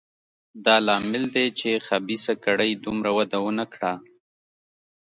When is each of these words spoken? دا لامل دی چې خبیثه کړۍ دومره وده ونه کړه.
دا 0.65 0.75
لامل 0.87 1.23
دی 1.35 1.45
چې 1.59 1.69
خبیثه 1.87 2.33
کړۍ 2.45 2.71
دومره 2.85 3.09
وده 3.17 3.37
ونه 3.43 3.65
کړه. 3.73 3.93